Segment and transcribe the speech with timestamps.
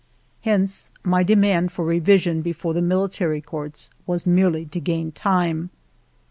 [0.41, 5.69] Hence my demand for revision before the military courts was merely to gain time.